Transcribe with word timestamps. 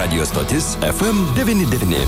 Radio 0.00 0.26
stotis 0.26 0.64
FM99. 0.80 2.06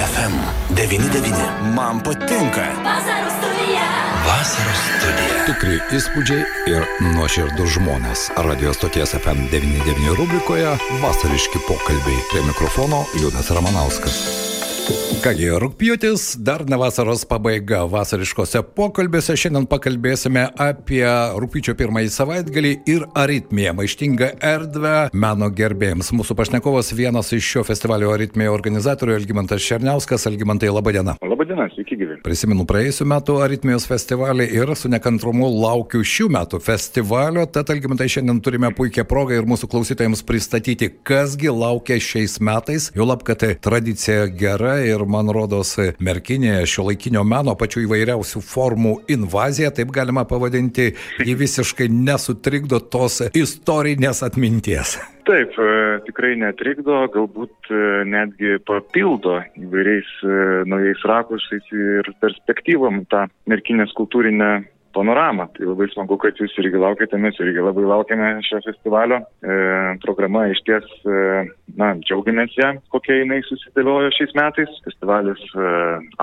FM99. 0.00 1.74
Man 1.74 2.02
patinka. 2.02 2.66
Vasaros 2.84 3.32
studija. 3.38 3.86
Vasaros 4.26 4.80
studija. 4.98 5.44
Tikri 5.46 5.78
įspūdžiai 5.94 6.42
ir 6.74 6.90
nuoširdus 7.14 7.76
žmonės. 7.78 8.26
Radio 8.50 8.74
stoties 8.74 9.14
FM99 9.20 10.18
rubrikoje 10.18 10.74
Vasariški 11.06 11.62
pokalbiai. 11.70 12.26
Prie 12.34 12.42
mikrofono 12.50 13.04
Liūdas 13.14 13.54
Ramanauskas. 13.54 14.47
Kągi, 14.88 15.48
rūpjūtis, 15.60 16.38
dar 16.40 16.62
ne 16.64 16.76
vasaros 16.80 17.26
pabaiga. 17.28 17.82
Vasariškose 17.92 18.62
pokalbėse 18.72 19.34
šiandien 19.36 19.66
pakalbėsime 19.68 20.46
apie 20.64 21.02
rūpyčio 21.42 21.74
pirmąjį 21.76 22.12
savaitgalį 22.14 22.70
ir 22.88 23.04
aritmiją, 23.18 23.74
maištingą 23.76 24.30
erdvę 24.48 24.94
meno 25.12 25.50
gerbėjams. 25.52 26.08
Mūsų 26.16 26.36
pašnekovas 26.38 26.94
vienas 26.96 27.34
iš 27.36 27.50
šio 27.52 27.64
festivalio 27.68 28.14
aritmija 28.14 28.54
organizatorių 28.54 29.18
Elgimantas 29.18 29.66
Šerniauskas. 29.66 30.24
Elgimantai, 30.30 30.70
laba 30.72 30.94
diena. 30.96 31.16
Labadiena, 31.20 31.68
sveiki 31.74 31.98
gyvi. 32.00 32.16
Prisimenu 32.24 32.64
praėjusiu 32.70 33.08
metu 33.12 33.36
aritmijos 33.44 33.84
festivalį 33.90 34.48
ir 34.56 34.72
su 34.78 34.88
nekantrumu 34.88 35.50
laukiu 35.52 36.00
šių 36.00 36.30
metų 36.38 36.62
festivalio. 36.64 37.44
Tad, 37.52 37.74
Elgimantai, 37.74 38.08
šiandien 38.16 38.40
turime 38.40 38.72
puikią 38.72 39.04
progą 39.10 39.36
ir 39.36 39.50
mūsų 39.50 39.68
klausytojams 39.74 40.24
pristatyti, 40.24 40.94
kasgi 41.04 41.52
laukia 41.52 42.00
šiais 42.00 42.38
metais. 42.40 42.88
Jau 42.96 43.10
lab, 43.10 43.26
kad 43.26 43.44
tradicija 43.60 44.30
gera 44.32 44.77
ir 44.86 45.04
man 45.10 45.30
rodos 45.34 45.74
merkinė 46.04 46.62
šio 46.68 46.88
laikinio 46.88 47.24
meno 47.26 47.54
pačių 47.58 47.84
įvairiausių 47.86 48.42
formų 48.44 48.94
invazija, 49.14 49.72
taip 49.74 49.92
galima 49.94 50.24
pavadinti, 50.28 50.92
ji 51.24 51.36
visiškai 51.38 51.90
nesutrikdo 51.92 52.80
tos 52.92 53.20
istorinės 53.32 54.24
atminties. 54.26 54.98
Taip, 55.28 55.52
e, 55.60 55.98
tikrai 56.06 56.32
netrikdo, 56.40 57.02
galbūt 57.12 57.68
e, 57.68 57.80
netgi 58.08 58.54
papildo 58.64 59.34
įvairiais 59.60 60.12
e, 60.24 60.36
naujais 60.70 61.02
rakursais 61.10 61.66
ir 61.74 62.08
perspektyvom 62.22 63.02
tą 63.12 63.26
merkinės 63.50 63.92
kultūrinę 63.98 64.52
panoramą. 64.96 65.48
Tai 65.54 65.68
labai 65.68 65.88
smagu, 65.92 66.18
kad 66.20 66.38
jūs 66.40 66.54
irgi 66.62 66.80
laukite, 66.80 67.20
mes 67.20 67.38
irgi 67.42 67.64
labai 67.64 67.86
laukiame 67.88 68.30
šio 68.46 68.60
festivalio. 68.66 69.20
E, 69.42 69.56
programa 70.04 70.46
iš 70.52 70.60
ties, 70.66 70.86
e, 71.04 71.46
na, 71.80 71.94
džiaugiamės 72.02 72.54
ją, 72.58 72.74
kokia 72.94 73.22
jinai 73.22 73.40
susidėliojo 73.48 74.12
šiais 74.16 74.36
metais. 74.38 74.78
Festivalis 74.86 75.42
e, 75.54 75.72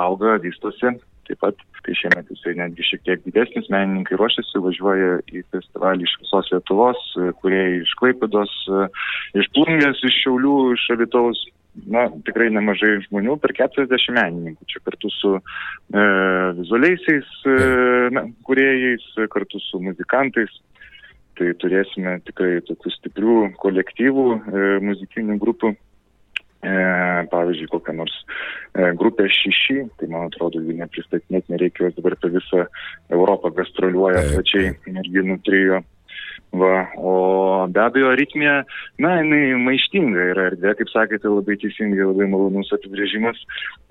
auga, 0.01 0.39
vystosi. 0.43 0.95
Taip 1.25 1.39
pat, 1.41 1.61
tai 1.85 1.95
šiemet 1.97 2.27
jisai 2.29 2.53
netgi 2.59 2.85
šiek 2.85 3.01
tiek 3.07 3.23
didesnis, 3.25 3.69
menininkai 3.73 4.17
ruošiasi, 4.19 4.61
važiuoja 4.61 5.15
į 5.33 5.41
festivalį 5.55 6.05
iš 6.05 6.13
visos 6.21 6.51
Lietuvos, 6.53 7.01
kurie 7.41 7.63
iš 7.79 7.95
Klaipados, 7.97 8.53
e, 8.69 8.87
iš 9.41 9.49
Plungės, 9.57 10.03
iš 10.05 10.19
Šiaulių, 10.21 10.57
iš 10.77 10.85
Avitaus, 10.93 11.41
na, 11.91 12.05
tikrai 12.27 12.49
nemažai 12.53 12.99
žmonių, 13.07 13.37
per 13.41 13.53
40 13.57 14.15
menininkų, 14.15 14.67
čia 14.71 14.81
kartu 14.85 15.11
su 15.13 15.33
e, 15.37 16.05
vizualiaisiais 16.61 17.33
e, 17.45 17.57
na, 18.15 18.25
kuriejais, 18.47 19.07
kartu 19.33 19.61
su 19.67 19.81
muzikantais. 19.83 20.61
Tai 21.35 21.49
turėsime 21.59 22.13
tikrai 22.23 22.61
tokių 22.63 22.91
stiprių 22.93 23.39
kolektyvų, 23.59 24.29
e, 24.31 24.69
muzikinių 24.87 25.35
grupių. 25.41 25.73
E, 26.65 26.75
pavyzdžiui, 27.29 27.67
kokią 27.69 27.93
nors 27.93 28.13
e, 28.73 28.87
grupę 28.97 29.27
šeši, 29.29 29.83
tai 29.99 30.07
man 30.09 30.31
atrodo, 30.31 30.63
jų 30.63 30.79
nepristatinėti 30.79 31.53
nereikia, 31.53 31.89
jos 31.89 31.97
dabar 31.99 32.15
per 32.17 32.31
visą 32.33 32.63
Europą 33.13 33.51
gastroliuoja 33.53 34.23
plačiai 34.31 34.71
merginų 34.95 35.37
trijo. 35.45 35.83
Va, 36.55 36.87
o 36.95 37.67
be 37.67 37.81
abejo, 37.83 38.09
aritmija, 38.13 38.61
na, 39.03 39.15
jinai 39.19 39.57
maištinga 39.59 40.27
yra 40.31 40.45
erdvė, 40.51 40.71
kaip 40.79 40.91
sakėte, 40.93 41.27
labai 41.27 41.57
teisingai, 41.59 42.05
labai 42.07 42.29
malonus 42.31 42.71
apibrėžimas. 42.77 43.41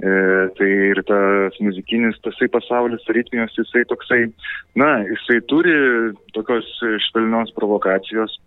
E, 0.01 0.15
tai 0.57 0.71
ir 0.93 1.03
tas 1.09 1.59
muzikinis, 1.61 2.17
tasai 2.25 2.49
pasaulis 2.55 3.05
aritmijos, 3.13 3.53
jisai 3.59 3.85
toksai, 3.91 4.23
na, 4.81 4.91
jisai 5.11 5.43
turi 5.51 5.77
tokios 6.37 6.71
švelnios 7.11 7.53
provokacijos, 7.59 8.39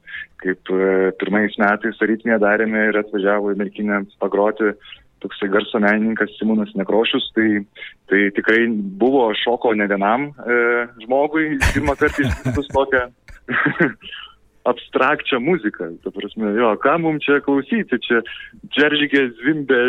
kaip 0.41 0.73
e, 0.73 1.11
pirmais 1.21 1.57
metais 1.61 2.01
aritmiją 2.01 2.41
darėme 2.41 2.87
ir 2.89 3.01
atvažiavo 3.03 3.53
į 3.53 3.61
merkinę 3.61 4.01
pagroti 4.23 4.73
toksai 5.23 5.49
garso 5.53 5.81
menininkas 5.83 6.33
Simonas 6.37 6.73
Nekrošius, 6.77 7.31
tai, 7.35 7.63
tai 8.11 8.27
tikrai 8.37 8.67
buvo 9.01 9.29
šoko 9.37 9.73
ne 9.77 9.87
vienam 9.89 10.29
e, 10.29 10.61
žmogui, 11.05 11.57
pirmą 11.73 11.97
kartą 11.99 12.25
išgirdus 12.27 12.71
tokią 12.75 13.03
abstrakčią 14.71 15.39
muziką. 15.39 15.89
Ta 16.03 16.11
prasme, 16.11 16.51
jo, 16.59 16.73
ką 16.83 16.97
mums 17.03 17.25
čia 17.25 17.39
klausyti, 17.45 17.99
čia 18.03 18.21
džeržygė 18.75 19.23
zvimbė, 19.39 19.81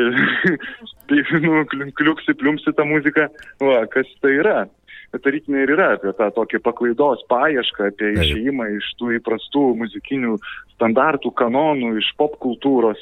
tai, 1.10 1.22
nu, 1.42 1.64
kliuksi, 1.98 2.36
pliumsi 2.38 2.74
tą 2.78 2.86
muziką, 2.88 3.28
va, 3.64 3.82
kas 3.92 4.10
tai 4.22 4.36
yra. 4.38 4.60
Bet 5.08 5.22
tarytinė 5.24 5.62
ir 5.64 5.72
yra 5.72 5.92
apie 5.96 6.12
tą 6.18 6.28
tokį 6.36 6.60
paklaidos 6.60 7.22
paiešką, 7.32 7.90
apie 7.90 8.12
išėjimą 8.18 8.66
iš 8.76 8.90
tų 9.00 9.14
įprastų 9.16 9.62
muzikinių 9.80 10.36
standartų, 10.74 11.32
kanonų, 11.32 11.94
iš 12.02 12.10
pop 12.20 12.36
kultūros. 12.42 13.00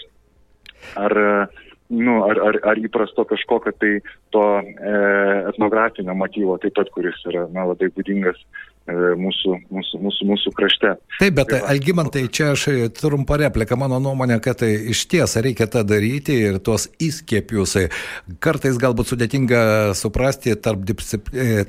Ar, 0.95 1.13
nu, 1.89 2.17
ar, 2.27 2.41
ar, 2.49 2.59
ar 2.73 2.81
įprasto 2.83 3.25
kažkokio 3.29 3.73
tai 3.81 3.93
to 4.35 4.45
e, 4.61 4.95
etnografinio 5.53 6.17
motyvo, 6.19 6.59
taip 6.63 6.75
pat, 6.79 6.91
kuris 6.95 7.21
yra 7.31 7.47
na, 7.55 7.67
labai 7.71 7.91
būdingas 7.95 8.41
mūsų, 8.87 9.57
mūsų, 9.73 10.01
mūsų, 10.05 10.27
mūsų 10.31 10.53
krašte. 10.57 10.93
Taip, 11.19 11.35
bet 11.39 11.55
Algymantai, 11.59 12.27
čia 12.31 12.53
aš 12.55 12.69
trumpą 12.99 13.39
repliką, 13.41 13.79
mano 13.81 13.99
nuomonė, 14.03 14.39
kad 14.45 14.61
tai 14.63 14.73
iš 14.93 15.07
ties 15.11 15.37
reikia 15.43 15.67
tą 15.71 15.83
daryti 15.87 16.37
ir 16.51 16.61
tuos 16.63 16.89
įskiepius 17.03 17.77
kartais 18.43 18.79
galbūt 18.81 19.11
sudėtinga 19.11 19.61
suprasti 19.99 20.55
tarp, 20.63 20.85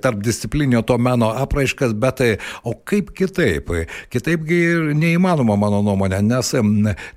tarp 0.02 0.22
disciplinio 0.26 0.84
to 0.88 0.98
meno 1.02 1.32
apraiškas, 1.42 1.96
bet 1.98 2.20
tai, 2.22 2.30
o 2.68 2.76
kaip 2.78 3.12
kitaip? 3.18 3.72
Kitaipgi 4.14 4.60
ir 4.68 4.92
neįmanoma, 4.98 5.58
mano 5.60 5.82
nuomonė, 5.86 6.22
nes 6.26 6.54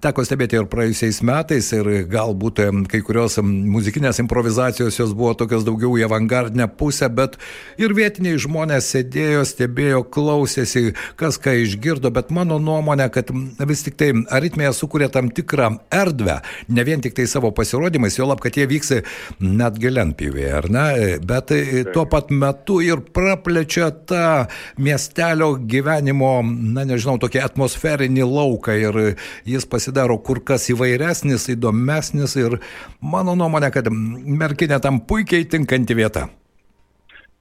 teko 0.04 0.24
stebėti 0.26 0.58
ir 0.58 0.68
praėjusiais 0.70 1.20
metais 1.26 1.70
ir 1.76 1.90
galbūt 2.10 2.62
kai 2.90 3.02
kurios 3.04 3.38
muzikinės 3.42 4.22
improvizacijos 4.22 4.98
jos 5.00 5.14
buvo 5.16 5.34
tokios 5.38 5.66
daugiau 5.66 5.96
į 5.98 6.06
avangardinę 6.08 6.68
pusę, 6.80 7.08
bet 7.12 7.36
ir 7.80 7.94
vietiniai 7.96 8.40
žmonės 8.40 8.92
sėdėjo, 8.94 9.44
stebėjo 9.48 9.89
stebėjo, 9.90 10.04
klausėsi, 10.10 10.94
kas 11.18 11.38
ką 11.38 11.54
išgirdo, 11.64 12.10
bet 12.10 12.30
mano 12.30 12.58
nuomonė, 12.58 13.10
kad 13.10 13.30
vis 13.66 13.82
tik 13.82 13.96
tai 13.98 14.12
aritmija 14.30 14.72
sukuria 14.72 15.08
tam 15.10 15.30
tikrą 15.30 15.80
erdvę, 15.90 16.40
ne 16.68 16.84
vien 16.84 17.00
tik 17.00 17.14
tai 17.14 17.26
savo 17.26 17.50
pasirodymais, 17.50 18.18
jo 18.18 18.26
lab, 18.26 18.40
kad 18.40 18.56
jie 18.56 18.66
vyks 18.66 19.02
net 19.40 19.78
gilianpyvėje, 19.80 20.52
ar 20.54 20.70
ne, 20.70 21.18
bet 21.20 21.52
tuo 21.92 22.06
pat 22.06 22.30
metu 22.30 22.80
ir 22.80 23.00
praplečia 23.00 23.90
tą 23.90 24.46
miestelio 24.78 25.56
gyvenimo, 25.58 26.40
na 26.44 26.84
nežinau, 26.84 27.18
tokį 27.20 27.42
atmosferinį 27.44 28.26
lauką 28.26 28.76
ir 28.78 29.00
jis 29.48 29.66
pasidaro 29.66 30.18
kur 30.22 30.42
kas 30.44 30.70
įvairesnis, 30.70 31.50
įdomesnis 31.50 32.36
ir 32.38 32.60
mano 33.00 33.36
nuomonė, 33.38 33.72
kad 33.74 33.90
merkinė 33.90 34.80
tam 34.82 35.02
puikiai 35.02 35.48
tinkanti 35.50 35.98
vieta. 35.98 36.28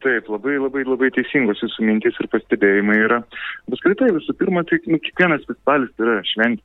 Taip, 0.03 0.29
labai 0.31 0.55
labai 0.55 0.85
labai 0.87 1.09
teisingos 1.11 1.59
jūsų 1.59 1.83
mintis 1.83 2.17
ir 2.23 2.29
pastebėjimai 2.31 2.97
yra. 3.03 3.19
Apskritai, 3.67 4.13
visų 4.15 4.35
pirma, 4.39 4.63
tai 4.67 4.79
nu, 4.87 4.99
kiekvienas 5.03 5.43
festivalis 5.47 5.91
yra 5.99 6.21
šventė. 6.33 6.63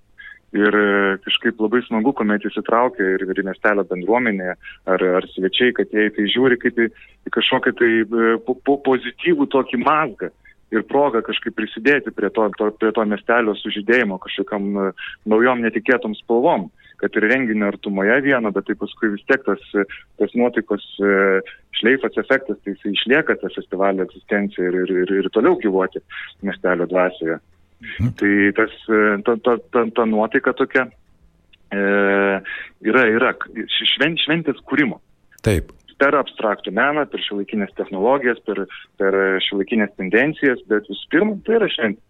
Ir 0.55 0.77
kažkaip 1.25 1.59
labai 1.59 1.81
smagu, 1.83 2.13
kuomet 2.15 2.45
įsitraukia 2.47 3.17
ir, 3.17 3.25
ir 3.27 3.41
miestelio 3.43 3.83
bendruomenė 3.91 4.53
ar, 4.55 5.03
ar 5.19 5.27
svečiai, 5.33 5.75
kad 5.75 5.91
jie 5.91 6.05
tai 6.15 6.29
žiūri 6.31 6.61
kaip 6.63 6.79
į, 6.79 6.87
į 7.27 7.33
kažkokią 7.35 7.73
tai 7.81 7.89
po, 8.47 8.55
po 8.63 8.77
pozityvų 8.87 9.49
tokį 9.51 9.81
mazgą 9.83 10.31
ir 10.71 10.87
progą 10.87 11.25
kažkaip 11.27 11.57
prisidėti 11.59 12.15
prie 12.15 12.31
to, 12.35 12.47
to, 12.59 12.71
prie 12.79 12.93
to 12.95 13.03
miestelio 13.11 13.57
sužydėjimo 13.59 14.21
kažkokiam 14.23 14.71
naujom 15.27 15.67
netikėtom 15.67 16.15
spalvom 16.23 16.69
kad 17.03 17.17
ir 17.19 17.27
renginio 17.31 17.69
artumoje 17.73 18.17
vieno, 18.25 18.53
bet 18.55 18.69
tai 18.69 18.77
paskui 18.81 19.13
vis 19.15 19.25
tiek 19.29 19.43
tas, 19.47 19.63
tas 20.21 20.35
nuotaikos 20.39 20.85
šleifas 21.79 22.19
efektas, 22.23 22.61
tai 22.63 22.75
jis 22.75 22.87
išlieka 22.95 23.39
tą 23.41 23.51
festivalio 23.55 24.07
egzistenciją 24.07 24.71
ir, 24.71 24.81
ir, 24.85 24.95
ir, 25.05 25.15
ir 25.23 25.31
toliau 25.35 25.59
gyvuoti 25.63 26.03
miestelio 26.47 26.89
dvasioje. 26.91 27.39
Mhm. 27.85 28.13
Tai 28.21 28.35
tas, 28.61 28.77
ta, 29.27 29.39
ta, 29.45 29.57
ta, 29.75 29.87
ta 29.97 30.07
nuotaika 30.09 30.55
tokia 30.57 30.87
e, 31.75 31.81
yra, 32.89 33.09
yra 33.13 33.33
švent, 33.95 34.23
šventės 34.25 34.63
kūrimo. 34.69 35.03
Taip 35.45 35.75
per 36.01 36.17
abstraktų 36.19 36.73
meną, 36.75 37.05
per 37.11 37.23
šiuolaikinės 37.23 37.75
technologijas, 37.79 38.41
per, 38.49 38.65
per 39.01 39.17
šiuolaikinės 39.47 39.95
tendencijas, 39.99 40.63
bet 40.71 40.89
visų 40.91 41.11
pirma, 41.13 41.37
tai 41.47 41.59
yra 41.61 41.71
šventė. 41.71 42.03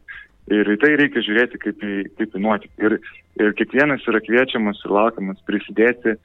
Ir 0.52 0.68
į 0.68 0.76
tai 0.82 0.90
reikia 1.00 1.22
žiūrėti 1.24 1.60
kaip 1.62 1.84
į, 1.84 1.94
kaip 2.18 2.34
į 2.36 2.42
nuotykį. 2.44 2.74
Ir, 2.84 2.96
ir 3.40 3.54
kiekvienas 3.56 4.04
yra 4.10 4.20
kviečiamas 4.24 4.82
ir 4.84 4.92
laukiamas 4.92 5.40
prisidėti, 5.48 6.18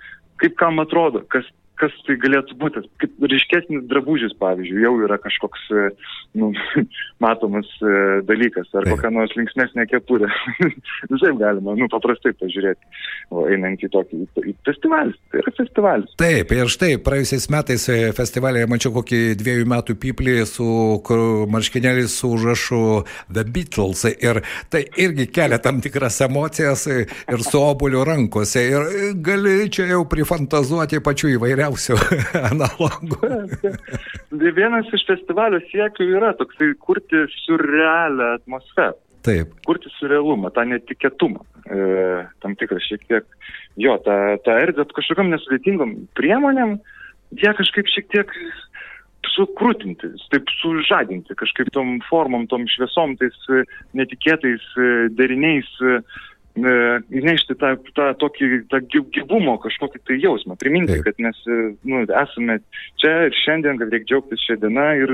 kaip 0.44 0.58
kam 0.60 0.82
atrodo, 0.84 1.24
kas, 1.32 1.48
kas 1.80 1.96
tai 2.08 2.18
galėtų 2.20 2.58
būti. 2.60 2.84
Kaip 3.02 3.24
ryškesnis 3.32 3.86
drabužis, 3.90 4.36
pavyzdžiui, 4.42 4.82
jau 4.84 4.94
yra 5.06 5.18
kažkoks 5.22 5.66
e, 5.72 5.86
nu, 6.40 6.52
matomas 7.24 7.70
e, 7.80 8.20
dalykas, 8.28 8.68
ar 8.74 8.86
Taip. 8.86 8.96
kokia 8.96 9.12
nors 9.16 9.34
linksmesnė 9.38 9.86
kepurė. 9.92 10.30
Visai 11.14 11.34
galima, 11.40 11.76
nu, 11.80 11.88
paprastai 11.92 12.34
pažiūrėti, 12.40 12.90
o 13.32 13.46
einant 13.50 13.84
į 13.84 13.92
tokį 13.94 14.22
į, 14.44 14.56
festivalį. 14.68 15.16
Tai 15.32 15.44
yra 15.44 15.56
festivalis. 15.58 16.18
Taip, 16.20 16.54
ir 16.56 16.74
štai 16.76 16.92
praėjusiais 17.06 17.50
metais 17.54 17.88
e, 17.92 18.00
festivalėje 18.18 18.70
mačiau 18.72 18.94
kokį 19.00 19.22
dviejų 19.40 19.70
metų 19.76 19.98
piplį 20.04 20.38
su 20.50 20.70
marškinėliais 21.50 22.20
su 22.20 22.34
užrašu 22.36 22.84
The 23.32 23.46
Beatles 23.48 24.04
ir 24.12 24.42
tai 24.72 24.84
irgi 25.00 25.30
kelia 25.34 25.60
tam 25.64 25.80
tikras 25.84 26.20
emocijas 26.26 26.86
ir 26.90 27.44
su 27.46 27.62
obuliu 27.62 28.04
rankose 28.08 28.64
ir 28.68 28.88
gali 29.24 29.70
čia 29.74 29.88
jau 29.94 30.04
prifantazuoti 30.10 31.02
pačių 31.06 31.36
įvairiausių 31.38 31.69
analogų. 32.52 33.20
Tai 34.30 34.54
Vienas 34.58 34.90
iš 34.96 35.06
festivalio 35.08 35.62
siekių 35.70 36.10
yra 36.18 36.34
toksai 36.40 36.74
kurti 36.82 37.26
surrealią 37.44 38.34
atmosferą. 38.40 38.96
Taip, 39.28 39.52
kurti 39.68 39.92
surrealumą, 39.98 40.48
tą 40.56 40.64
netikėtumą, 40.70 41.42
e, 41.68 41.80
tam 42.40 42.54
tikrą 42.56 42.80
šiek 42.86 43.02
tiek, 43.10 43.26
jo, 43.76 43.98
tą, 44.06 44.16
tą 44.46 44.56
erdvę 44.64 44.86
kažkokiam 44.96 45.28
nesudėtingom 45.34 45.92
priemonėm, 46.16 46.78
ją 47.44 47.52
kažkaip 47.58 47.92
šiek 47.92 48.08
tiek 48.14 48.32
sukrūtinti, 49.36 50.14
taip 50.32 50.50
sužadinti, 50.62 51.36
kažkaip 51.38 51.72
tom 51.76 51.98
formom, 52.08 52.48
tom 52.52 52.66
šviesom, 52.72 53.18
tais 53.20 53.36
e, 53.52 53.64
netikėtais 53.98 54.64
e, 54.80 54.90
deriniais, 55.20 55.70
e, 55.84 56.00
įnešti 56.58 57.56
tą, 57.60 57.76
tą 57.96 58.10
tokį 58.20 58.50
tą 58.72 58.80
gy- 58.92 59.06
gyvumo 59.16 59.58
kažkokį 59.64 60.02
tai 60.08 60.18
jausmą, 60.24 60.58
priminti, 60.60 60.98
Taip. 60.98 61.06
kad 61.10 61.22
mes 61.24 61.38
e, 61.48 61.60
nu, 61.88 62.04
esame 62.08 62.60
čia 63.00 63.14
ir 63.28 63.38
šiandien, 63.44 63.80
kad 63.80 63.94
reikia 63.94 64.16
džiaugtis 64.16 64.44
šią 64.48 64.58
dieną 64.64 64.88
ir, 65.04 65.14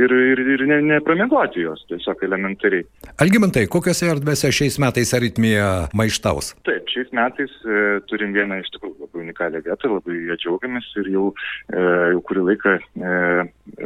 ir, 0.00 0.14
ir, 0.14 0.42
ir 0.54 0.64
ne, 0.70 0.78
nepramiegoti 0.94 1.64
jos 1.66 1.82
tiesiog 1.90 2.22
elementariai. 2.24 2.86
Algimantai, 3.20 3.66
kokiose 3.68 4.08
erdvėse 4.14 4.52
šiais 4.54 4.78
metais 4.80 5.12
aritmija 5.16 5.88
maištaus? 5.96 6.54
Taip, 6.68 6.88
šiais 6.88 7.10
metais 7.16 7.52
e, 7.66 8.00
turim 8.08 8.32
vieną 8.36 8.62
iš 8.62 8.70
tikrųjų 8.76 9.04
labai 9.04 9.24
unikalią 9.26 9.64
vietą, 9.66 9.90
labai 9.98 10.20
ją 10.30 10.38
džiaugiamės 10.40 10.92
ir 11.02 11.10
jau, 11.16 11.26
e, 11.74 11.88
jau 12.14 12.22
kurį 12.30 12.46
laiką 12.52 12.76
e, 12.78 13.16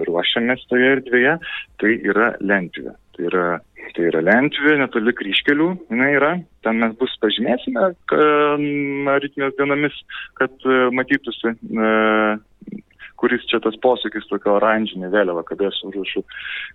ruošiamės 0.06 0.68
toje 0.70 0.92
erdvėje. 0.98 1.38
Tai 1.82 1.96
yra 2.12 2.34
Lentvė. 2.44 2.94
Tai 3.14 3.26
yra, 3.28 3.44
tai 3.94 4.08
yra 4.08 4.22
Lentvė, 4.26 4.74
netoli 4.80 5.14
kryškelių. 5.14 5.68
Jis 5.92 6.16
yra, 6.16 6.32
ten 6.66 6.80
mes 6.82 6.96
bus 6.98 7.12
pažymėsime 7.22 7.92
aritmijos 9.12 9.54
dienomis, 9.58 10.00
kad 10.40 10.66
e, 10.66 10.80
matytųsi. 10.98 11.54
E, 11.54 11.92
kuris 13.20 13.44
čia 13.48 13.60
tas 13.62 13.76
posūkis 13.80 14.26
tokio 14.28 14.56
oranžinė 14.58 15.08
vėliava, 15.12 15.44
kada 15.46 15.70
aš 15.70 15.78
užrašu 15.88 16.24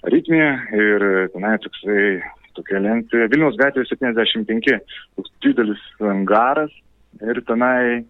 aritmiją 0.08 0.52
ir 0.80 1.06
tenai 1.34 1.58
toksai 1.62 2.06
tokia 2.58 2.82
lentė. 2.84 3.28
Vilniaus 3.32 3.60
gatvėje 3.60 3.92
75, 3.92 4.80
toks 5.20 5.34
didelis 5.44 5.84
angaras 6.00 6.74
ir 7.20 7.42
tenai 7.50 8.06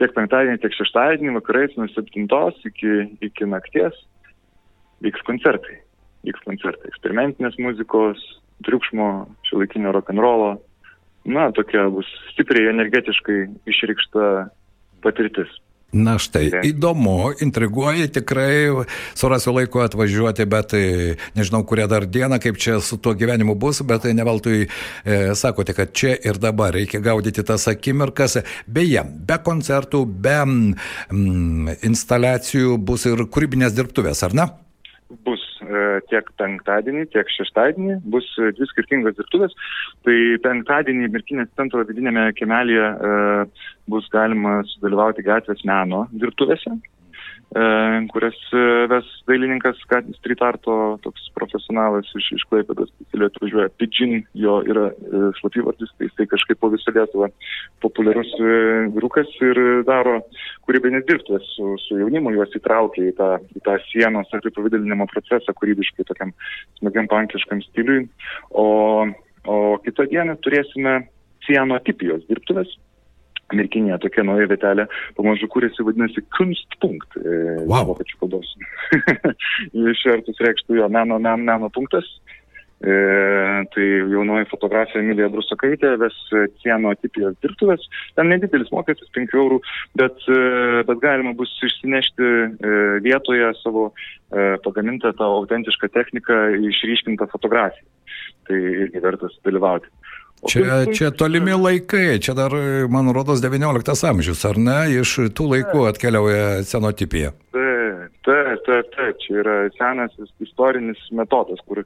tiek 0.00 0.12
penktadienį, 0.16 0.60
tiek 0.62 0.74
šeštadienį 0.76 1.36
vakarais 1.38 1.76
nuo 1.78 1.86
7 1.92 2.26
iki, 2.70 2.96
iki 3.30 3.48
nakties 3.48 3.96
vyks 5.04 5.24
koncertai. 5.28 5.80
Vyks 6.26 6.44
koncertai 6.44 6.90
eksperimentinės 6.90 7.56
muzikos, 7.62 8.20
triukšmo, 8.66 9.08
šiuolaikinio 9.48 9.94
rock'n'rollo. 9.96 10.52
Na, 11.30 11.48
tokia 11.56 11.86
bus 11.92 12.08
stipriai 12.32 12.70
energetiškai 12.72 13.40
išreikšta 13.68 14.28
patirtis. 15.04 15.52
Na 15.90 16.20
štai, 16.22 16.44
įdomu, 16.68 17.32
intriguoja, 17.42 18.06
tikrai 18.14 18.84
surasiu 19.18 19.56
laiko 19.56 19.80
atvažiuoti, 19.82 20.46
bet 20.46 20.74
e, 20.78 20.82
nežinau, 21.34 21.64
kurią 21.66 21.88
dar 21.90 22.06
dieną, 22.06 22.38
kaip 22.38 22.60
čia 22.62 22.76
su 22.78 23.00
tuo 23.02 23.16
gyvenimu 23.18 23.56
bus, 23.58 23.80
bet 23.82 24.06
neveltui 24.14 24.68
e, 24.68 25.18
sakote, 25.34 25.74
kad 25.74 25.90
čia 25.90 26.14
ir 26.14 26.38
dabar 26.38 26.76
reikia 26.78 27.02
gaudyti 27.02 27.42
tas 27.42 27.66
akimirkas. 27.72 28.38
Beje, 28.70 29.02
be 29.02 29.40
koncertų, 29.42 30.04
be 30.06 30.38
mm, 30.46 31.74
instaliacijų 31.90 32.78
bus 32.78 33.10
ir 33.10 33.26
kūrybinės 33.26 33.74
dirbtuvės, 33.74 34.22
ar 34.28 34.38
ne? 34.38 34.50
bus 35.26 35.42
tiek 36.10 36.30
penktadienį, 36.40 37.06
tiek 37.14 37.28
šeštadienį, 37.36 37.98
bus 38.12 38.26
e, 38.38 38.50
dvi 38.56 38.68
skirtingos 38.70 39.16
dirbtuvės. 39.18 39.56
Tai 40.06 40.16
penktadienį 40.46 41.10
Mirkinės 41.14 41.50
centro 41.58 41.84
vidinėme 41.88 42.30
kemelėje 42.38 42.86
e, 42.86 43.12
bus 43.90 44.08
galima 44.14 44.60
sudalyvauti 44.74 45.26
gatvės 45.26 45.64
meno 45.68 46.06
dirbtuvėse, 46.12 46.76
e, 46.76 46.99
kurias 48.12 48.36
e, 48.54 48.86
ves 48.86 49.06
dailininkas 49.26 49.78
street 50.18 50.42
arto, 50.42 50.98
toks 51.02 51.24
profesionalas 51.34 52.06
iš, 52.14 52.28
iš 52.36 52.44
Klaipėdos, 52.46 52.92
specialiai 52.94 53.26
atvažiuoja 53.26 53.72
Pidžin, 53.74 54.20
jo 54.38 54.60
yra 54.70 54.90
e, 54.92 55.22
slapyvardis, 55.40 55.90
tai 55.98 56.06
jisai 56.06 56.28
kažkaip 56.30 56.60
po 56.62 56.70
visą 56.70 56.94
Lietuvą 56.94 57.30
populiarus 57.82 58.30
e, 58.38 58.52
vyrukas 58.94 59.32
ir 59.42 59.58
daro 59.88 60.20
kūrybinės 60.68 61.08
dirbtuvės 61.08 61.48
su, 61.56 61.74
su 61.88 61.98
jaunimu, 61.98 62.36
juos 62.36 62.54
įtraukia 62.54 63.08
į 63.10 63.16
tą, 63.18 63.30
į 63.58 63.64
tą 63.66 63.78
sienos 63.88 64.30
apipavydalinimo 64.38 65.08
procesą 65.10 65.54
kūrybiškai 65.58 66.06
tokiam 66.06 66.30
smagiam 66.78 67.10
pankiškam 67.10 67.64
stiliui. 67.66 68.06
O, 68.54 68.68
o 69.50 69.56
kitą 69.82 70.06
dieną 70.12 70.38
turėsime 70.44 71.00
cianotipijos 71.48 72.22
dirbtuvės. 72.30 72.78
Merkinėje 73.56 74.00
tokia 74.04 74.24
nauja 74.26 74.48
vietelė 74.50 74.86
pamažu 75.18 75.48
kūrėsi, 75.52 75.84
vadinasi 75.86 76.24
Kunstpunkt. 76.36 77.18
E, 77.20 77.38
Wow. 77.70 77.92
Vokiečių 77.92 78.18
kalbos. 78.22 78.50
Išvertus 79.92 80.40
reikštų 80.42 80.80
jo 80.80 80.90
meno, 80.92 81.18
meno, 81.22 81.38
meno 81.44 81.70
punktas. 81.72 82.06
E, 82.80 82.92
tai 83.74 83.86
jaunoji 84.08 84.46
fotografija 84.48 85.02
Emilija 85.02 85.28
Brusakaitė 85.28 85.90
ves 86.00 86.16
cieno 86.62 86.94
tipijos 86.96 87.34
dirbtuvės. 87.44 87.82
Ten 88.16 88.30
nedidelis 88.32 88.72
mokestis, 88.72 89.10
5 89.12 89.36
eurų, 89.36 89.58
bet, 90.00 90.16
e, 90.32 90.80
bet 90.88 91.02
galima 91.02 91.34
bus 91.36 91.52
išsinešti 91.68 92.24
e, 92.24 92.46
vietoje 93.04 93.52
savo 93.60 93.90
e, 93.90 94.56
pagamintą 94.64 95.12
tą 95.18 95.28
autentišką 95.42 95.92
techniką, 95.92 96.40
išryškintą 96.72 97.28
fotografiją. 97.34 97.84
Tai 98.48 98.56
irgi 98.86 99.04
vertas 99.04 99.36
dalyvauti. 99.44 99.92
Čia, 100.48 100.86
čia 100.96 101.10
tolimi 101.12 101.52
laikai, 101.52 102.16
čia 102.22 102.32
dar, 102.34 102.54
man 102.88 103.10
rodos, 103.12 103.42
19 103.44 104.04
amžius, 104.08 104.44
ar 104.48 104.56
ne? 104.56 104.78
Iš 105.02 105.16
tų 105.36 105.48
laikų 105.54 105.82
atkeliauja 105.90 106.62
senotipija. 106.64 107.34
Taip, 107.52 108.14
taip, 108.24 108.62
taip, 108.66 108.88
taip, 108.96 109.18
čia 109.24 109.34
yra 109.42 109.56
senas 109.76 110.12
is- 110.20 110.32
istorinis 110.48 111.00
metodas, 111.16 111.60
kur 111.68 111.82
e, 111.82 111.84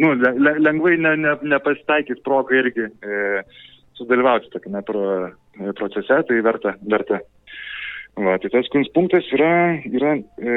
nu, 0.00 0.12
le, 0.20 0.32
le, 0.36 0.52
lengvai 0.64 0.96
ne, 1.00 1.14
ne, 1.16 1.34
nepasitaikys 1.54 2.20
proga 2.24 2.56
irgi 2.60 2.86
e, 2.88 3.42
sudalyvauti 3.96 4.52
tokiame 4.52 4.82
pro, 4.84 5.02
e, 5.60 5.72
procese, 5.76 6.22
tai 6.28 6.40
verta. 6.44 6.76
verta. 6.88 7.20
Va, 8.16 8.38
tai 8.40 8.48
tas 8.52 8.68
kunstpunktas 8.72 9.28
yra, 9.36 9.52
yra 9.92 10.14
e, 10.40 10.56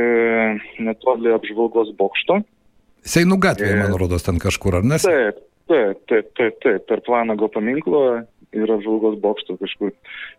netoli 0.83 1.31
apžvalgos 1.35 1.91
bokšto. 1.99 2.39
Seinų 3.03 3.35
gatvėje, 3.43 3.75
E. 3.75 3.81
man 3.83 3.95
rodos, 3.99 4.23
ten 4.27 4.39
kažkur, 4.39 4.79
ar 4.79 4.87
ne? 4.87 4.99
Taip, 5.03 5.39
taip, 5.69 6.03
taip, 6.11 6.33
taip, 6.37 6.59
taip, 6.65 6.85
per 6.89 7.01
Planago 7.05 7.49
paminklo 7.53 8.03
ir 8.55 8.71
apžvalgos 8.73 9.19
bokšto 9.21 9.57
kažkur 9.61 9.93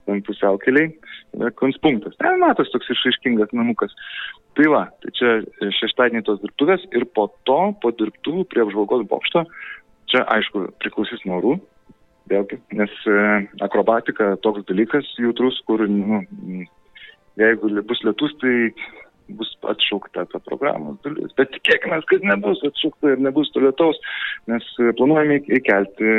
ten 0.08 0.22
pusiaukeliai. 0.26 0.90
yra 1.38 1.50
Kunstpunktas. 1.54 2.16
Ten 2.18 2.40
matos 2.42 2.70
toks 2.74 2.90
išaiškingas 2.90 3.54
namukas. 3.54 3.94
Tai 4.58 4.66
va, 4.72 4.82
tai 5.02 5.12
čia 5.14 5.34
šeštadienį 5.78 6.24
tos 6.26 6.40
dirbtuvės 6.42 6.86
ir 6.96 7.06
po 7.14 7.28
to, 7.46 7.60
po 7.82 7.92
dirbtuvų 7.94 8.48
prie 8.50 8.64
apžvalgos 8.64 9.06
bokšto, 9.10 9.44
čia 10.10 10.24
aišku 10.34 10.66
priklausys 10.82 11.22
nuo 11.24 11.38
orų, 11.38 11.54
vėlgi, 12.30 12.58
nes 12.78 12.96
e, 13.06 13.20
akrobatika 13.62 14.34
toks 14.42 14.66
dalykas 14.66 15.06
jautrus, 15.22 15.60
kur, 15.70 15.86
nu, 15.86 16.24
jeigu 17.38 17.70
bus 17.86 18.02
lietus, 18.06 18.34
tai 18.42 18.72
bus 19.38 19.52
atšaukta 19.72 20.26
ta 20.32 20.42
programos 20.46 20.98
dalis. 21.06 21.32
Bet 21.38 21.52
tikėkime, 21.56 22.00
kad 22.10 22.26
nebus 22.26 22.62
atšaukta 22.66 23.14
ir 23.14 23.24
nebus 23.24 23.50
to 23.54 23.62
lietaus, 23.64 23.98
nes 24.50 24.66
planuojame 24.98 25.40
įkelti 25.60 26.14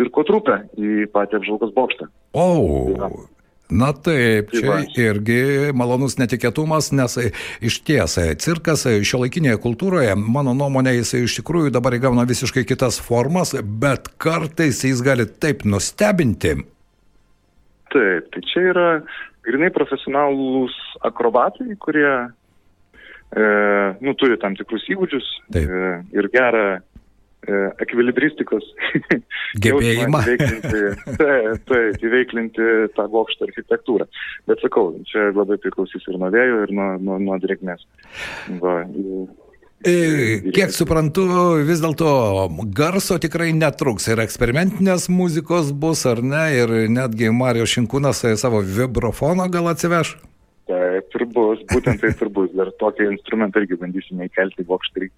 cirko 0.00 0.24
trupę 0.28 0.62
į 0.80 1.10
patį 1.14 1.40
apžvalgos 1.40 1.74
bokštą. 1.76 2.08
O, 2.38 2.46
na 3.70 3.90
taip, 3.94 4.50
Tai 4.50 4.80
čia 4.90 5.10
irgi 5.12 5.70
malonus 5.76 6.16
netikėtumas, 6.18 6.90
nes 6.96 7.16
iš 7.62 7.80
ties 7.86 8.16
cirkas 8.42 8.86
šio 8.86 9.22
laikinėje 9.24 9.60
kultūroje, 9.62 10.16
mano 10.18 10.54
nuomonė, 10.58 10.96
jis 10.98 11.14
iš 11.20 11.40
tikrųjų 11.40 11.74
dabar 11.74 11.94
įgauna 11.98 12.26
visiškai 12.28 12.64
kitas 12.68 13.00
formas, 13.02 13.54
bet 13.62 14.10
kartais 14.22 14.82
jis 14.86 15.02
gali 15.06 15.28
taip 15.30 15.66
nustebinti. 15.68 16.56
Taip, 17.90 18.28
tai 18.30 18.42
čia 18.46 18.68
yra 18.70 18.88
grinai 19.46 19.70
profesionalūs 19.74 20.74
akrobatai, 21.06 21.74
kurie 21.82 22.10
nu, 23.30 24.14
turi 24.18 24.38
tam 24.42 24.56
tikrus 24.58 24.88
įgūdžius 24.90 25.26
Taip. 25.54 25.68
e, 25.70 25.90
ir 26.18 26.30
gerą, 26.34 26.64
ekvilibristikos 27.80 28.66
gebėjimą 29.64 30.20
taip, 30.26 30.42
taip, 31.70 32.02
įveiklinti 32.04 32.66
tą 32.96 33.06
bokšto 33.12 33.48
architektūrą. 33.48 34.06
Bet 34.50 34.60
sakau, 34.64 34.90
čia 35.08 35.30
labai 35.32 35.56
priklausys 35.62 36.04
ir 36.10 36.18
nuo 36.20 36.28
vėjo, 36.34 36.64
ir 36.66 36.74
nuo, 36.76 36.90
nuo, 37.00 37.16
nuo 37.22 37.38
drėgmės. 37.40 37.86
Va, 38.60 38.82
Kiek 39.80 40.74
suprantu, 40.76 41.22
vis 41.64 41.80
dėlto 41.80 42.10
garso 42.76 43.16
tikrai 43.16 43.54
netruks 43.56 44.10
ir 44.12 44.20
eksperimentinės 44.20 45.08
muzikos 45.08 45.70
bus, 45.72 46.04
ar 46.04 46.20
ne, 46.20 46.42
ir 46.52 46.74
netgi 46.92 47.32
Marijos 47.32 47.72
Šinkūnas 47.78 48.20
savo 48.36 48.60
vibrofoną 48.60 49.48
gal 49.48 49.72
atsiveš. 49.72 50.18
Taip 50.70 51.16
ir 51.18 51.24
bus, 51.34 51.62
būtent 51.72 52.02
taip 52.02 52.20
ir 52.22 52.30
bus. 52.34 52.50
Dar 52.54 52.70
tokį 52.82 53.08
instrumentą 53.16 53.64
irgi 53.64 53.78
bandysime 53.80 54.28
įkelti 54.28 54.66
bokštai. 54.68 55.10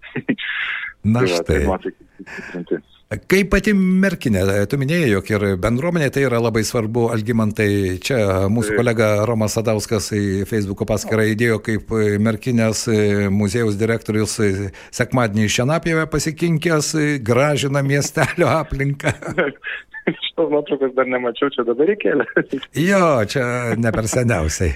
Na 1.12 1.24
tai 1.24 1.34
štai. 1.34 1.60
Tai 2.70 2.80
Kaip 3.12 3.50
pati 3.52 3.72
merkinė, 3.76 4.42
tu 4.70 4.78
minėjai, 4.80 5.08
jog 5.10 5.30
ir 5.32 5.44
bendruomenė 5.60 6.08
tai 6.14 6.24
yra 6.26 6.38
labai 6.40 6.62
svarbu, 6.64 7.08
Algymantai, 7.12 7.98
čia 8.04 8.18
mūsų 8.52 8.76
kolega 8.78 9.08
Romas 9.28 9.56
Sadauskas 9.58 10.08
į 10.16 10.46
Facebook'o 10.48 10.86
paskirą 10.88 11.26
įdėjo, 11.32 11.58
kaip 11.66 11.92
merkinės 12.22 12.86
muziejaus 13.34 13.76
direktorius 13.80 14.38
sekmadienį 14.94 15.48
šianapjėvę 15.56 16.06
pasikinkęs, 16.12 16.94
gražina 17.26 17.84
miestelio 17.84 18.48
aplinką. 18.62 19.12
Šitos 20.08 20.48
nuotraukos 20.50 20.96
dar 20.96 21.10
nemačiau, 21.10 21.52
čia 21.54 21.66
dabar 21.68 21.92
įkėlė. 21.92 22.26
jo, 22.86 23.04
čia 23.28 23.44
ne 23.78 23.92
per 23.94 24.08
seniausiai. 24.10 24.72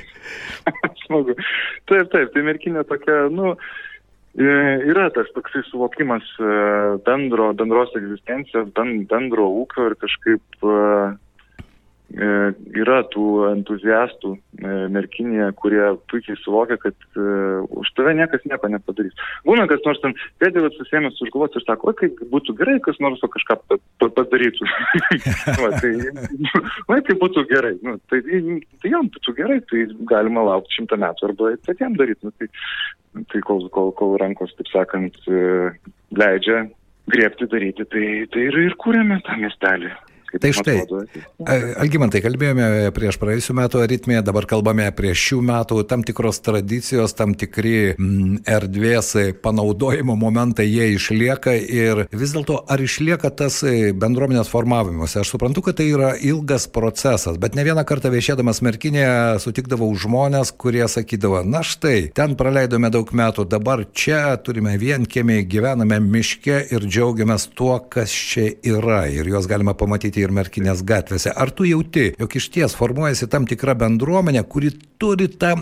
Smagu. 1.07 1.35
Taip, 1.89 2.13
taip, 2.13 2.31
tai 2.35 2.45
merkinė 2.47 2.85
tokia, 2.87 3.27
nu, 3.33 3.55
E, 3.55 3.86
yra 4.37 5.09
tas 5.15 5.31
toksai 5.33 5.63
suvokimas 5.71 6.27
e, 6.37 6.49
bendro, 7.07 7.53
bendros 7.57 7.95
egzistencijos, 7.97 8.69
bendro 8.77 9.47
ūkio 9.63 9.91
ir 9.91 9.97
kažkaip 10.03 10.61
e, 10.61 10.75
E, 11.17 11.26
yra 12.15 13.01
tų 13.11 13.25
entuziastų 13.51 14.31
e, 14.37 14.75
merkinėje, 14.95 15.49
kurie 15.59 15.83
puikiai 16.11 16.39
suvokia, 16.39 16.77
kad 16.79 16.95
uh, 17.19 17.67
už 17.67 17.91
tave 17.99 18.15
niekas 18.15 18.45
nieko 18.47 18.71
nepadarys. 18.71 19.17
Būna, 19.49 19.67
kas 19.67 19.83
nors 19.85 19.99
ten 20.05 20.15
pėdėvas 20.41 20.77
susėmęs 20.79 21.19
už 21.25 21.33
galvos 21.35 21.59
ir 21.59 21.67
sako, 21.67 21.91
oi, 21.91 21.99
kaip 21.99 22.23
būtų 22.31 22.55
gerai, 22.61 22.77
kas 22.85 23.01
nors 23.03 23.21
kažką 23.21 23.59
padarytų. 23.99 24.71
va, 25.65 25.73
tai, 25.83 25.93
va, 26.87 27.01
tai 27.11 27.19
būtų 27.25 27.47
gerai. 27.51 27.75
Nu, 27.83 27.99
tai, 28.13 28.23
tai 28.23 28.95
jam 28.95 29.11
būtų 29.11 29.37
gerai, 29.43 29.61
tai 29.67 29.85
galima 30.09 30.47
laukti 30.47 30.79
šimtą 30.79 31.03
metų 31.03 31.31
arba 31.33 31.53
patiems 31.67 31.99
daryti. 31.99 32.31
Nu, 32.31 32.35
tai, 32.39 33.25
tai 33.35 33.45
kol, 33.51 33.67
kol, 33.75 33.91
kol 33.99 34.15
rankos, 34.23 34.55
taip 34.57 34.71
sakant, 34.71 35.19
leidžia 36.17 36.69
griebti 37.11 37.51
daryti, 37.51 37.87
tai, 37.91 38.07
tai 38.31 38.49
ir, 38.49 38.63
ir 38.71 38.79
kūrėme 38.79 39.19
tą 39.27 39.37
miestelį. 39.43 39.91
Tai 40.43 40.53
štai, 40.53 40.77
Algymantai, 41.81 42.21
kalbėjome 42.25 42.91
prieš 42.97 43.19
praėjusių 43.23 43.55
metų 43.57 43.81
aritmiją, 43.85 44.23
dabar 44.27 44.47
kalbame 44.49 44.87
prieš 44.97 45.23
šių 45.31 45.39
metų 45.49 45.81
tam 45.89 46.05
tikros 46.07 46.41
tradicijos, 46.45 47.15
tam 47.17 47.35
tikri 47.39 47.95
mm, 47.95 48.43
erdvės 48.57 49.13
panaudojimo 49.45 50.17
momentai, 50.19 50.67
jie 50.69 50.91
išlieka 50.97 51.55
ir 51.57 52.05
vis 52.13 52.35
dėlto 52.37 52.59
ar 52.69 52.83
išlieka 52.83 53.31
tas 53.39 53.63
bendruomenės 53.65 54.51
formavimuose. 54.53 55.21
Aš 55.23 55.35
suprantu, 55.35 55.65
kad 55.67 55.79
tai 55.81 55.89
yra 55.93 56.13
ilgas 56.17 56.69
procesas, 56.73 57.39
bet 57.41 57.57
ne 57.57 57.65
vieną 57.67 57.87
kartą 57.89 58.13
viešėdamas 58.13 58.63
Merkinėje 58.67 59.41
sutikdavau 59.45 59.89
žmonės, 59.97 60.53
kurie 60.59 60.85
sakydavo, 60.91 61.43
na 61.47 61.63
štai, 61.67 62.11
ten 62.17 62.37
praleidome 62.39 62.91
daug 62.93 63.11
metų, 63.17 63.47
dabar 63.49 63.87
čia 63.97 64.37
turime 64.43 64.77
vienkėmį, 64.81 65.41
gyvename 65.49 66.01
miške 66.03 66.61
ir 66.75 66.87
džiaugiamės 66.87 67.49
tuo, 67.57 67.79
kas 67.81 68.13
čia 68.13 68.51
yra 68.67 69.07
ir 69.13 69.29
juos 69.31 69.49
galima 69.51 69.77
pamatyti 69.79 70.26
ir 70.27 70.35
merkinės 70.37 70.83
gatvėse. 70.87 71.33
Ar 71.33 71.53
tu 71.55 71.67
jauti, 71.69 72.11
jog 72.21 72.37
iš 72.39 72.51
ties 72.55 72.77
formuojasi 72.79 73.31
tam 73.33 73.47
tikra 73.49 73.77
bendruomenė, 73.79 74.43
kuri 74.51 74.73
turi 75.01 75.29
tą 75.31 75.55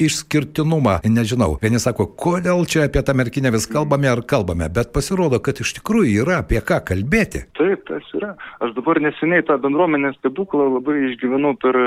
išskirtinumą? 0.00 1.00
Nežinau, 1.10 1.56
vieni 1.62 1.80
sako, 1.82 2.06
kodėl 2.20 2.64
čia 2.70 2.86
apie 2.86 3.02
tą 3.06 3.16
merkinę 3.18 3.52
vis 3.54 3.68
kalbame 3.70 4.10
ar 4.12 4.22
kalbame, 4.28 4.68
bet 4.72 4.92
pasirodo, 4.94 5.40
kad 5.44 5.60
iš 5.64 5.74
tikrųjų 5.80 6.24
yra 6.24 6.40
apie 6.44 6.62
ką 6.62 6.82
kalbėti. 6.92 7.46
Taip, 7.58 7.84
tas 7.88 8.06
yra. 8.16 8.34
Aš 8.62 8.76
dabar 8.78 9.00
neseniai 9.02 9.46
tą 9.48 9.58
bendruomenės 9.62 10.18
stebuklą 10.20 10.70
labai 10.76 10.98
išgyvenau 11.10 11.56
per, 11.60 11.78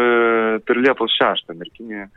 per 0.67 0.81
Liepos 0.81 1.15
6 1.19 1.53
merkinėje. 1.57 2.09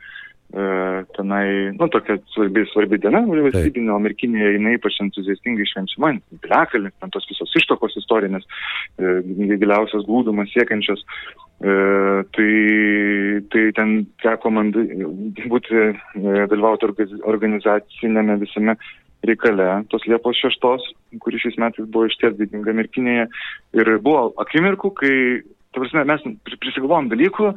E, 0.47 1.03
tenai, 1.11 1.75
nu, 1.75 1.87
tokia 1.91 2.15
svarbi, 2.31 2.61
svarbi 2.71 2.99
diena 3.03 3.19
valstybinė, 3.27 3.91
o 3.91 3.97
merkinėje 3.99 4.53
jinai 4.55 4.77
ypač 4.77 5.01
entuziastingai 5.03 5.65
švenčiama, 5.67 6.13
piliakalnis, 6.39 6.95
ten 7.01 7.11
tos 7.11 7.27
visos 7.27 7.51
ištokos 7.59 7.97
istorinės, 7.99 8.47
e, 8.95 9.17
giliausias 9.59 10.05
glūdumas 10.07 10.53
siekiančios. 10.55 11.03
E, 11.59 11.73
tai, 12.37 12.53
tai 13.51 13.65
ten 13.75 13.91
teko 14.23 14.53
man 14.55 14.71
būti, 14.71 15.83
e, 15.83 16.39
dalyvauti 16.47 16.93
organizacinėme 17.27 18.39
visame 18.45 18.77
reikale 19.27 19.67
tos 19.91 20.07
Liepos 20.07 20.39
6, 20.45 20.87
kuri 21.19 21.43
šiais 21.43 21.59
metais 21.59 21.91
buvo 21.91 22.07
išties 22.07 22.37
didinga 22.39 22.71
merkinėje. 22.77 23.27
Ir 23.75 23.93
buvo 23.99 24.29
akimirkų, 24.45 24.93
kai 25.01 25.13
Ta 25.75 25.83
prasme, 25.83 26.05
mes 26.07 26.23
prisigalvom 26.61 27.09
dalykų 27.11 27.51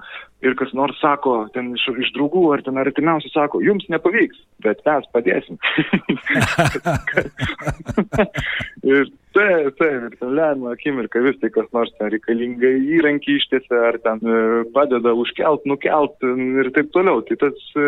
ir 0.45 0.57
kas 0.59 0.73
nors 0.77 0.99
sako, 1.03 1.35
ten 1.55 1.65
iš, 1.77 1.85
iš 2.05 2.11
draugų 2.17 2.43
ar 2.55 2.61
ten 2.67 2.77
artimiausių 2.81 3.31
sako, 3.33 3.57
jums 3.65 3.87
nepavyks, 3.93 4.39
bet 4.65 4.79
mes 4.87 5.05
padėsim. 5.15 5.57
ir 8.91 9.03
taip, 9.37 9.77
taip, 9.79 9.99
ir 10.09 10.13
ten 10.17 10.31
lemia 10.37 10.69
akimirka 10.75 11.23
vis 11.25 11.39
tai 11.43 11.51
kas 11.55 11.69
nors 11.77 11.93
ten 11.99 12.07
reikalinga 12.15 12.71
įrankį 12.97 13.31
ištėse 13.41 13.77
ar 13.91 13.97
ten 14.05 14.19
e, 14.25 14.27
padeda 14.75 15.11
užkelt, 15.23 15.63
nukelt 15.71 16.17
ir 16.25 16.67
taip 16.77 16.89
toliau. 16.97 17.17
Tai 17.29 17.37
tas 17.45 17.57
e, 17.77 17.79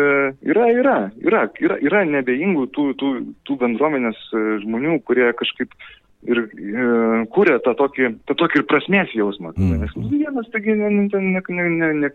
yra, 0.53 0.65
yra, 0.77 0.97
yra, 1.25 1.43
yra, 1.65 1.75
yra 1.83 2.01
nebejingų 2.13 2.63
tų, 2.77 2.85
tų, 3.01 3.09
tų 3.49 3.53
bendruomenės 3.65 4.19
e, 4.31 4.33
žmonių, 4.63 4.93
kurie 5.09 5.27
kažkaip 5.39 5.69
ir 6.29 6.39
e, 6.43 6.87
kūrė 7.33 7.57
tą 7.65 7.73
tokį, 7.79 8.09
tą 8.29 8.35
tokį 8.39 8.61
ir 8.61 8.65
prasmės 8.69 9.13
jausmą. 9.17 9.53
Mm. 9.57 9.83
Nes 9.83 9.95
vienas 10.11 10.49
taigi 10.53 10.75
nekarys, 10.77 11.15
ne, 11.49 11.65
ne, 11.69 11.69
ne, 11.69 11.89
ne 12.01 12.11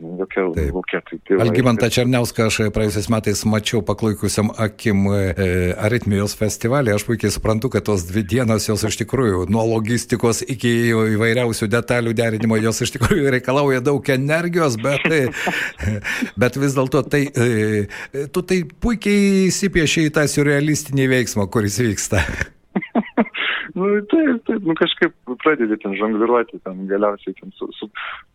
nu, 0.00 0.16
jokia 0.22 0.46
laukia. 0.46 1.02
Tai, 1.06 1.38
Algimantą 1.44 1.88
Černiauską 1.92 2.48
aš 2.50 2.58
praėjusiais 2.74 3.08
metais 3.12 3.44
mačiau 3.48 3.82
paklaikusiam 3.86 4.50
akim 4.62 5.06
e, 5.12 5.22
aritmijos 5.88 6.36
festivalį. 6.38 6.94
Aš 6.96 7.06
puikiai 7.08 7.32
suprantu, 7.34 7.70
kad 7.72 7.86
tos 7.88 8.06
dvi 8.10 8.24
dienos 8.26 8.68
jos 8.68 8.84
iš 8.88 9.00
tikrųjų 9.02 9.46
nuo 9.52 9.64
logistikos 9.74 10.42
iki 10.46 10.72
įvairiausių 11.16 11.70
detalių 11.72 12.16
derinimo 12.16 12.58
jos 12.60 12.82
iš 12.86 12.96
tikrųjų 12.96 13.32
reikalauja 13.38 13.82
daug 13.84 14.12
energijos, 14.12 14.78
bet, 14.82 15.06
e, 15.10 15.24
bet 16.40 16.60
vis 16.60 16.76
dėlto 16.76 17.04
tai, 17.08 17.24
e, 17.30 18.26
tu 18.32 18.44
tai 18.44 18.62
puikiai 18.66 19.46
įsipieši 19.48 20.08
į 20.10 20.14
tą 20.18 20.26
surrealistinį 20.30 21.10
veiksmą, 21.16 21.48
kuris 21.52 21.80
vyksta. 21.82 22.24
Nu, 23.76 23.88
taip, 24.08 24.40
taip, 24.48 24.62
nu 24.64 24.72
kažkaip 24.78 25.12
pradedi 25.42 25.76
ten 25.82 25.92
žongliruoti, 25.98 26.62
ten 26.64 26.86
galiausiai 26.88 27.34
ten 27.36 27.50
su, 27.58 27.68
su, 27.76 27.88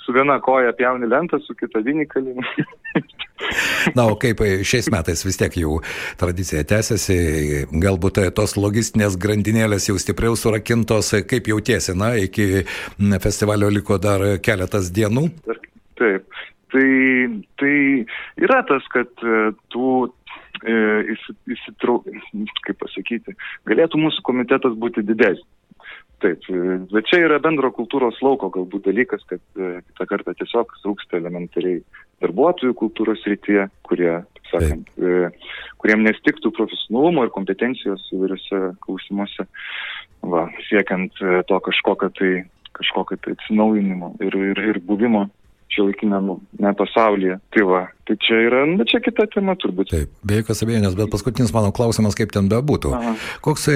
su 0.05 0.13
viena 0.13 0.35
koja 0.43 0.73
pjauni 0.77 1.09
lentą, 1.09 1.39
su 1.41 1.55
kita 1.57 1.81
vinikalį. 1.85 2.35
Na, 3.97 4.05
o 4.05 4.13
kaip 4.21 4.43
šiais 4.69 4.91
metais 4.93 5.25
vis 5.25 5.39
tiek 5.41 5.57
jau 5.63 5.79
tradicija 6.21 6.61
tęsiasi, 6.69 7.17
galbūt 7.81 8.21
tos 8.37 8.53
logistinės 8.59 9.17
grandinėlės 9.23 9.89
jau 9.89 9.97
stipriau 9.97 10.37
surakintos, 10.37 11.09
kaip 11.25 11.49
jautiesi, 11.49 11.97
na, 11.97 12.13
iki 12.21 12.67
festivalio 13.25 13.73
liko 13.73 13.97
dar 13.97 14.21
keletas 14.45 14.93
dienų? 14.93 15.25
Taip, 15.97 16.39
tai, 16.69 16.87
tai 17.57 17.75
yra 18.45 18.61
tas, 18.69 18.85
kad 18.93 19.25
tų 19.73 19.89
E, 20.61 21.15
įsitrau, 21.49 22.03
kaip 22.65 22.77
pasakyti, 22.83 23.33
galėtų 23.69 23.97
mūsų 24.01 24.21
komitetas 24.27 24.75
būti 24.77 25.01
didesnis. 25.05 25.47
Taip, 26.21 26.45
e, 26.53 26.75
bet 26.91 27.07
čia 27.09 27.23
yra 27.25 27.39
bendro 27.41 27.71
kultūros 27.73 28.19
lauko 28.21 28.51
galbūt 28.53 28.85
dalykas, 28.85 29.23
kad 29.29 29.41
e, 29.57 29.79
kitą 29.87 30.05
kartą 30.11 30.35
tiesiog 30.37 30.75
trūksta 30.83 31.17
elementariai 31.17 31.79
darbuotojų 32.21 32.77
kultūros 32.77 33.25
rytyje, 33.25 33.65
kurie, 33.89 34.11
taip 34.37 34.51
sakant, 34.51 34.93
Taip. 34.93 35.49
kuriem 35.81 36.05
nestiktų 36.05 36.53
profesionalumo 36.53 37.25
ir 37.25 37.33
kompetencijos 37.33 38.05
įvairiose 38.13 38.61
klausimuose, 38.85 39.47
va, 40.21 40.45
siekiant 40.67 41.17
to 41.49 41.61
kažkokio 41.65 42.11
tai, 42.19 42.33
kažkokio 42.77 43.17
tai 43.25 43.33
atsinaujinimo 43.39 44.13
ir, 44.21 44.37
ir, 44.51 44.61
ir 44.75 44.81
buvimo 44.85 45.25
šiuolaikinėme 45.73 46.75
pasaulyje. 46.77 47.39
Tai 47.55 47.65
va, 47.69 47.81
tai 48.11 48.27
čia 48.27 48.39
yra, 48.47 48.65
na 48.67 48.83
čia 48.87 48.99
kita 49.03 49.25
tema 49.31 49.55
turbūt. 49.59 49.91
Taip, 49.91 50.11
be 50.27 50.41
jokios 50.41 50.61
abejonės, 50.65 50.95
bet 50.99 51.11
paskutinis 51.13 51.53
mano 51.55 51.71
klausimas, 51.75 52.17
kaip 52.17 52.33
ten 52.35 52.49
bebūtų. 52.51 52.91
Aha. 52.97 53.13
Koks 53.45 53.67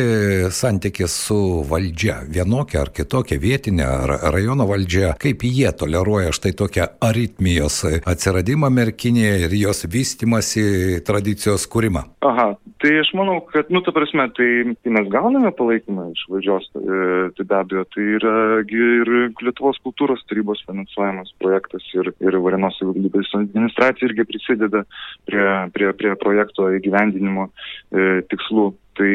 santykis 0.55 1.15
su 1.27 1.37
valdžia, 1.69 2.19
vienokia 2.27 2.83
ar 2.83 2.91
kitokia 2.95 3.39
vietinė 3.39 3.85
ar 3.85 4.15
rajono 4.35 4.67
valdžia, 4.67 5.13
kaip 5.21 5.45
jie 5.47 5.71
toleruoja 5.71 6.33
štai 6.35 6.51
tokią 6.57 6.89
aritmijos 7.05 7.81
atsiradimą 8.03 8.71
merkinėje 8.73 9.45
ir 9.47 9.57
jos 9.61 9.85
vystimasi 9.91 10.65
tradicijos 11.07 11.67
kūrimą? 11.71 12.03
Aha, 12.25 12.51
tai 12.83 12.95
aš 12.99 13.13
manau, 13.17 13.39
kad, 13.51 13.71
nu, 13.73 13.81
ta 13.85 13.93
prasme, 13.95 14.27
tai, 14.35 14.49
tai 14.83 14.95
mes 14.97 15.09
gauname 15.13 15.51
palaikymą 15.55 16.09
iš 16.11 16.25
valdžios, 16.31 16.67
e, 16.75 16.99
tai 17.37 17.47
be 17.47 17.59
abejo, 17.61 17.85
tai 17.95 18.07
yra 18.17 18.35
ir 18.65 19.13
Lietuvos 19.45 19.77
kultūros 19.85 20.23
tarybos 20.29 20.63
finansuojamas 20.65 21.31
projektas 21.41 21.85
ir, 21.93 22.09
ir 22.23 22.37
Varenos 22.41 22.79
savivaldybės 22.79 23.29
administracija 23.37 24.09
irgi 24.09 24.24
prisideda 24.29 24.83
prie, 25.27 25.47
prie, 25.75 25.91
prie 25.97 26.15
projekto 26.21 26.69
įgyvendinimo 26.77 27.49
e, 27.49 28.21
tikslų. 28.31 28.69
Tai 28.95 29.11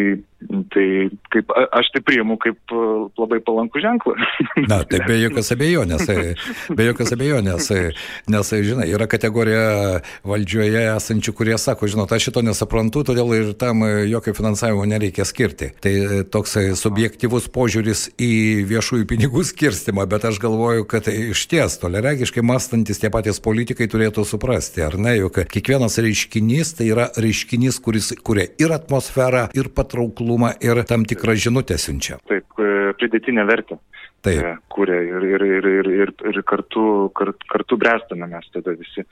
Tai 0.48 0.84
kaip, 1.28 1.50
aš 1.52 1.90
tai 1.92 2.00
priimu 2.00 2.38
kaip 2.40 2.72
e, 2.72 2.84
labai 3.20 3.38
palankų 3.44 3.82
ženklą. 3.84 4.14
Na, 4.72 4.80
tai 4.88 5.02
be 5.04 5.18
jokios 5.20 5.52
abejonės, 5.52 6.06
e, 6.08 6.32
be 6.72 6.86
jokios 6.86 7.12
abejonės, 7.12 7.66
e, 7.76 7.90
nes, 8.32 8.52
žinai, 8.64 8.86
yra 8.88 9.04
kategorija 9.10 10.00
valdžioje 10.24 10.86
esančių, 10.94 11.34
kurie 11.36 11.58
sako, 11.60 11.90
žinot, 11.92 12.14
aš 12.16 12.30
šito 12.30 12.44
nesuprantu, 12.46 13.02
todėl 13.10 13.34
ir 13.36 13.50
tam 13.60 13.84
jokio 14.08 14.32
finansavimo 14.38 14.86
nereikia 14.88 15.26
skirti. 15.28 15.74
Tai 15.84 15.92
toks 16.32 16.56
subjektivus 16.80 17.50
požiūris 17.52 18.06
į 18.16 18.32
viešųjų 18.70 19.10
pinigų 19.12 19.44
skirstimą, 19.44 20.08
bet 20.08 20.24
aš 20.30 20.40
galvoju, 20.40 20.88
kad 20.88 21.12
iš 21.12 21.44
ties 21.52 21.76
toleregiškai 21.84 22.46
mąstantis 22.48 23.02
tie 23.02 23.12
patys 23.12 23.42
politikai 23.44 23.90
turėtų 23.92 24.24
suprasti, 24.24 24.86
ar 24.88 24.96
ne, 24.96 25.18
juk 25.20 25.42
kiekvienas 25.52 26.00
reiškinys 26.00 26.74
tai 26.80 26.88
yra 26.94 27.10
reiškinys, 27.20 27.82
kuris 27.84 28.14
kuria 28.24 28.48
ir 28.62 28.72
atmosferą, 28.72 29.46
ir 29.52 29.68
patrauklumą 29.76 30.29
aktualumą 30.30 30.52
ir 30.60 30.84
tam 30.84 31.04
tikrą 31.04 31.34
žinutę 31.34 31.78
siunčia. 31.78 32.18
Taip, 32.28 32.44
e, 32.58 32.94
pridėtinę 32.94 33.44
vertę. 33.46 33.78
Taip. 34.22 34.38
E, 34.38 34.56
Kūrė 34.70 34.98
ir, 35.08 35.22
ir, 35.24 35.42
ir, 35.42 35.66
ir, 35.66 35.86
ir, 35.90 36.12
ir 36.28 36.42
kartu, 36.44 37.10
kart, 37.14 37.36
kartu 37.48 37.76
bręstame 37.76 38.26
mes 38.28 38.46
tada 38.52 38.74
visi 38.76 39.04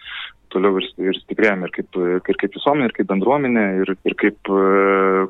toliau 0.52 0.78
ir, 0.78 0.86
ir 1.00 1.16
stiprėjame 1.22 1.68
ir 1.68 1.72
kaip, 1.72 1.96
ir 1.96 2.36
kaip 2.40 2.54
visuomenė, 2.54 2.88
ir 2.88 2.94
kaip 2.96 3.08
bendruomenė, 3.08 3.64
ir, 3.82 3.94
ir 4.04 4.14
kaip 4.20 4.52
e, 4.52 4.60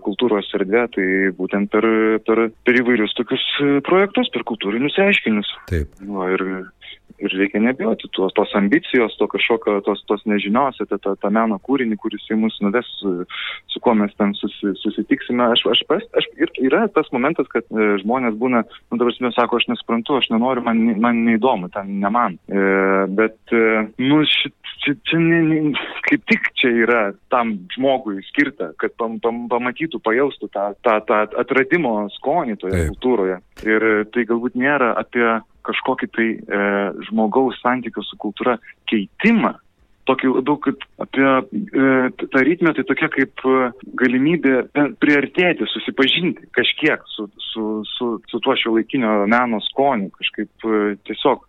kultūros 0.05 0.51
erdvė, 0.55 0.89
tai 0.95 1.07
būtent 1.39 1.71
per, 1.71 1.87
per, 2.27 2.49
per 2.65 2.81
įvairius 2.83 3.15
tokius 3.19 3.47
projektus, 3.87 4.31
per 4.35 4.45
kultūrinius 4.47 4.99
reiškinius. 4.99 5.55
Taip. 5.71 5.95
Nu, 6.03 6.27
ir, 6.35 6.45
ir 7.23 7.35
reikia 7.41 7.61
nebijoti 7.63 8.11
tos, 8.15 8.33
tos 8.37 8.55
ambicijos, 8.59 9.17
to 9.19 9.29
kažkokio, 9.31 9.79
tos, 9.87 10.03
tos 10.09 10.25
nežinios 10.29 10.79
apie 10.83 10.99
tą, 11.03 11.15
tą 11.21 11.31
meno 11.35 11.59
kūrinį, 11.65 11.99
kuris 12.01 12.27
į 12.31 12.39
mus 12.41 12.59
nuves, 12.65 12.89
su 12.99 13.83
kuo 13.85 13.95
mes 13.99 14.15
ten 14.19 14.35
susi, 14.39 14.75
susitiksime. 14.83 15.51
Aš, 15.55 15.65
aš, 15.73 15.85
aš, 15.99 16.07
aš, 16.21 16.29
ir 16.39 16.53
yra 16.69 16.87
tas 16.95 17.11
momentas, 17.15 17.49
kad 17.53 17.67
e, 17.71 17.91
žmonės 18.03 18.39
būna, 18.41 18.65
nu 18.91 19.01
dabar 19.01 19.19
mes 19.25 19.37
sako, 19.37 19.61
aš 19.61 19.69
nesuprantu, 19.73 20.19
aš 20.19 20.31
nenoriu, 20.33 20.65
man, 20.67 20.83
man 21.03 21.23
neįdomu, 21.27 21.71
ten 21.75 21.99
ne 22.03 22.13
man. 22.15 22.39
E, 22.49 22.65
bet, 23.19 23.39
e, 23.55 23.85
nu, 24.03 24.23
šit, 24.29 24.55
čia, 24.85 24.97
čia 25.09 25.21
ne, 25.23 25.43
ne, 25.49 25.61
kaip 26.09 26.25
tik 26.31 26.51
čia 26.59 26.73
yra 26.85 27.03
tam 27.33 27.55
žmogui 27.75 28.23
skirta, 28.31 28.73
kad 28.81 28.95
pam, 29.01 29.19
pam, 29.23 29.47
pamatytų, 29.51 30.01
pajaustų 30.05 30.51
tą, 30.55 30.71
tą, 30.87 30.99
tą 31.09 31.23
atradimo 31.43 31.95
skonį 32.19 32.59
toje 32.63 32.79
Taip. 32.79 32.95
kultūroje. 32.95 33.39
Ir 33.67 33.89
tai 34.15 34.27
galbūt 34.29 34.59
nėra 34.59 34.95
apie 34.99 35.27
kažkokį 35.69 36.11
tai 36.17 36.29
e, 36.35 36.67
žmogaus 37.09 37.61
santykių 37.63 38.05
su 38.07 38.19
kultūra 38.21 38.57
keitimą, 38.91 39.55
tokį 40.09 40.31
labiau 40.33 40.57
kaip 40.65 40.85
apie 41.05 41.27
e, 41.29 41.89
tą 42.33 42.43
ritmę, 42.47 42.73
tai 42.77 42.85
tokia 42.89 43.11
kaip 43.13 43.45
e, 43.45 43.57
galimybė 44.01 44.55
priartėti, 45.03 45.69
susipažinti 45.73 46.49
kažkiek 46.57 47.05
su, 47.15 47.29
su, 47.51 47.67
su, 47.97 48.11
su 48.31 48.41
tuo 48.45 48.57
šio 48.59 48.75
laikinio 48.79 49.21
meno 49.31 49.61
skoniu, 49.69 50.11
kažkaip 50.17 50.69
e, 50.69 50.81
tiesiog 51.09 51.45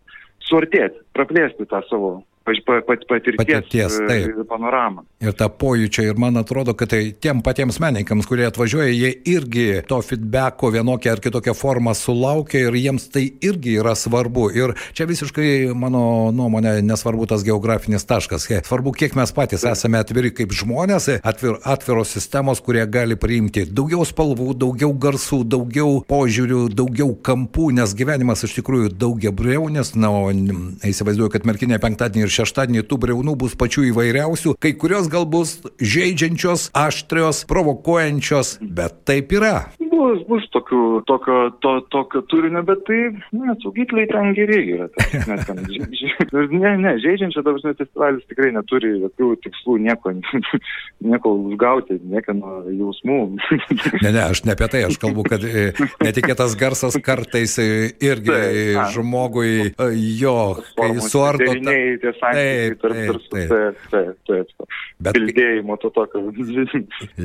suartėti, 0.49 1.05
praplėsti 1.15 1.69
tą 1.69 1.81
savo 1.89 2.19
pat, 2.65 3.05
patirties, 3.09 3.37
patirties 3.39 3.97
taip. 4.07 4.41
panoramą. 4.49 5.05
Ir 5.23 5.35
tą 5.37 5.49
pojūčią, 5.51 6.05
ir 6.09 6.19
man 6.21 6.39
atrodo, 6.39 6.73
kad 6.77 6.91
tai 6.93 7.01
tiem 7.11 7.41
patiems 7.45 7.79
menininkams, 7.83 8.27
kurie 8.29 8.45
atvažiuoja, 8.47 8.89
jie 8.93 9.11
irgi 9.33 9.67
to 9.89 9.99
feedbacko 10.05 10.71
vienokią 10.73 11.15
ar 11.15 11.21
kitokią 11.23 11.55
formą 11.57 11.93
sulaukia 11.97 12.65
ir 12.67 12.77
jiems 12.79 13.09
tai 13.13 13.25
irgi 13.45 13.77
yra 13.81 13.95
svarbu. 13.99 14.49
Ir 14.55 14.75
čia 14.97 15.07
visiškai, 15.09 15.49
mano 15.75 16.31
nuomonė, 16.35 16.77
nesvarbu 16.85 17.27
tas 17.29 17.43
geografinis 17.47 18.07
taškas. 18.09 18.47
Svarbu, 18.67 18.93
kiek 18.95 19.15
mes 19.19 19.33
patys 19.35 19.65
taip. 19.65 19.75
esame 19.75 19.99
atviri 19.99 20.31
kaip 20.35 20.53
žmonės, 20.55 21.09
atvir, 21.19 21.59
atviros 21.67 22.13
sistemos, 22.15 22.63
kurie 22.63 22.85
gali 22.89 23.19
priimti 23.19 23.65
daugiau 23.67 24.05
spalvų, 24.07 24.53
daugiau 24.59 24.93
garsų, 24.93 25.43
daugiau 25.47 25.99
požiūrių, 26.09 26.65
daugiau 26.73 27.13
kampų, 27.27 27.69
nes 27.79 27.93
gyvenimas 27.97 28.43
iš 28.47 28.55
tikrųjų 28.59 28.93
daugia 28.95 29.33
briaunis. 29.35 29.93
Na, 29.99 30.11
o 30.13 30.29
įsivaizduoju, 30.31 31.33
kad 31.33 31.47
merkinė 31.49 31.79
penktadienį 31.81 32.27
ir 32.27 32.33
šeštadienį 32.39 32.85
tų 32.87 32.99
breunų 33.03 33.35
bus 33.39 33.57
pačių 33.59 33.89
įvairiausių, 33.91 34.55
kai 34.61 34.73
kurios 34.79 35.11
gal 35.11 35.27
bus 35.29 35.57
žaidžiančios, 35.79 36.69
aštrios, 36.77 37.43
provokuojančios, 37.49 38.57
bet 38.63 39.03
taip 39.09 39.35
yra. 39.35 39.69
Bus, 39.89 40.21
bus 40.27 40.45
tokių, 40.53 40.81
tokio, 41.09 41.37
to, 41.63 41.71
tokio 41.93 42.21
turinio, 42.29 42.61
bet 42.67 42.81
tai, 42.87 42.97
ne, 43.35 43.53
saugikliai 43.63 44.09
ten 44.09 44.33
geri 44.37 44.59
yra. 44.75 44.87
Tai, 44.93 45.21
ne, 45.29 45.37
ten, 45.47 45.61
ne, 46.63 46.73
ne, 46.83 46.93
žaidžiančio 47.01 47.43
dabar 47.45 47.75
festivalis 47.79 48.25
tikrai 48.29 48.51
neturi 48.55 48.91
jokių 49.05 49.29
tikslų 49.45 49.77
nieko, 49.87 50.13
nieko 51.09 51.33
užgauti, 51.47 51.99
niekieno 52.11 52.59
jausmų. 52.67 53.19
ne, 54.03 54.11
ne, 54.11 54.23
aš 54.25 54.43
ne 54.45 54.55
apie 54.57 54.69
tai, 54.73 54.83
aš 54.89 54.99
kalbu, 55.01 55.25
kad 55.29 55.45
e, 55.47 55.69
netikėtas 56.03 56.57
garsas 56.59 56.99
kartais 57.05 57.57
e, 57.61 57.69
irgi 58.05 58.33
tai, 58.33 58.89
žmogui 58.95 59.53
e, 59.71 59.89
jo, 60.19 60.37
kai 60.77 60.91
suardo. 61.05 61.49
Ta... 61.65 61.77
Tie 61.99 62.13
santykiai 62.19 62.75
tarp, 62.79 62.99
tarp, 62.99 63.27
taip, 63.31 63.49
taip, 63.89 64.15
taip, 64.27 64.53
taip. 64.53 64.69
Bet... 64.99 65.15
Bildėjimo 65.15 65.79
to 65.79 65.93
tokio. 65.95 66.25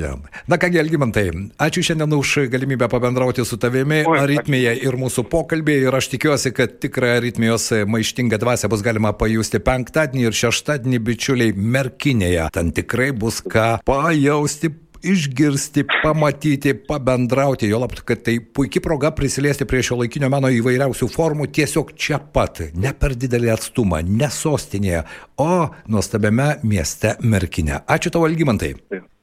ja. 0.05 0.15
Na 0.51 0.59
kągi, 0.63 0.79
Elgimantai, 0.79 1.29
ačiū 1.63 1.83
šiandien 1.91 2.15
už 2.15 2.35
galimybę 2.55 2.89
pabendrauti 2.93 3.45
su 3.45 3.59
tavimi, 3.61 4.03
Oi, 4.09 4.21
aritmija 4.23 4.77
ir 4.79 4.99
mūsų 5.01 5.27
pokalbį 5.33 5.81
ir 5.89 5.99
aš 5.99 6.13
tikiuosi, 6.15 6.55
kad 6.55 6.79
tikrą 6.83 7.17
aritmijos 7.19 7.71
maištingą 7.91 8.39
dvasę 8.43 8.71
bus 8.73 8.85
galima 8.87 9.13
pajusti 9.19 9.61
penktadienį 9.65 10.29
ir 10.29 10.39
šeštadienį 10.45 11.03
bičiuliai 11.11 11.59
Merkinėje. 11.59 12.49
Ten 12.55 12.73
tikrai 12.77 13.11
bus 13.17 13.43
ką 13.43 13.69
pajausti, 13.87 14.73
išgirsti, 15.05 15.85
pamatyti, 16.03 16.75
pabendrauti, 16.89 17.69
jo 17.69 17.79
lab, 17.83 17.93
kad 18.09 18.23
tai 18.25 18.39
puikia 18.41 18.83
proga 18.85 19.11
prisiliesti 19.15 19.67
prie 19.69 19.83
šio 19.85 20.01
laikinio 20.01 20.31
meno 20.33 20.51
įvairiausių 20.53 21.09
formų 21.13 21.49
tiesiog 21.55 21.93
čia 22.01 22.19
pat, 22.19 22.63
ne 22.75 22.95
per 22.97 23.17
didelį 23.19 23.53
atstumą, 23.55 24.01
ne 24.05 24.31
sostinėje, 24.33 25.05
o 25.41 25.51
nuostabiame 25.93 26.55
mieste 26.65 27.19
Merkinė. 27.23 27.83
Ačiū 27.85 28.15
tavo, 28.15 28.31
Algymantai. 28.31 28.75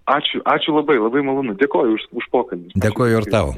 Ačiū, 0.10 0.42
ačiū 0.50 0.74
labai, 0.74 0.98
labai 0.98 1.22
malonu. 1.22 1.54
Dėkoju 1.62 1.94
už, 1.94 2.08
už 2.18 2.26
pokalbį. 2.34 2.74
Dėkoju 2.74 3.22
ir 3.22 3.28
tau. 3.30 3.54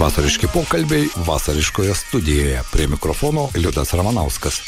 Vasariški 0.00 0.48
pokalbiai 0.54 1.10
vasariškoje 1.28 1.94
studijoje. 2.00 2.64
Prie 2.72 2.88
mikrofono 2.88 3.50
Liudas 3.58 3.92
Ramanauskas. 3.92 4.62